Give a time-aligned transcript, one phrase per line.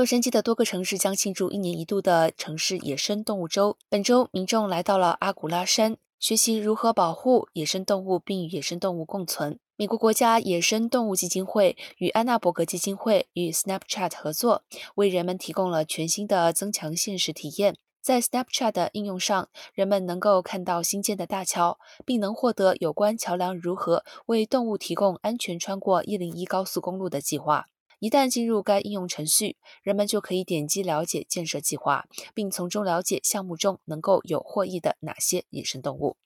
[0.00, 3.76] 洛杉矶的多个城市将庆祝一年一度的城市野生动物周。
[3.90, 9.58] 本周，民众来到了阿古拉山，学习如何保护野生动物，并与野生动物共存。
[9.76, 14.62] 美国国家野生动物基金会与安娜伯格基金会与 Snapchat 合作，
[14.94, 17.76] 为人们提供了全新的增强现实体验。
[18.00, 27.66] 在 Snapchat 的应用上，人们能够看到新建的大桥，并能获得有关桥梁如何为动物提供安全穿过101高速公路的计划。
[28.00, 36.16] 一旦进入该应用程序，人们就可以点击了解建设计划，并从中了解项目中能够有获益的哪些野生动物。